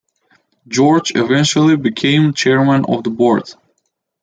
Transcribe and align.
George 0.67 1.11
eventually 1.13 1.77
became 1.77 2.33
chairman 2.33 2.85
of 2.89 3.03
the 3.03 3.11
board. 3.11 3.47